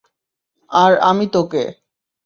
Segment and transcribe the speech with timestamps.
[0.71, 1.63] আর আমি তোকে।